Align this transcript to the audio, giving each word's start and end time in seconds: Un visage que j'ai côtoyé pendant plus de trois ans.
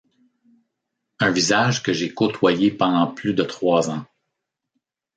Un 1.19 1.29
visage 1.29 1.83
que 1.83 1.93
j'ai 1.93 2.11
côtoyé 2.11 2.71
pendant 2.71 3.05
plus 3.05 3.35
de 3.35 3.43
trois 3.43 3.91
ans. 3.91 4.03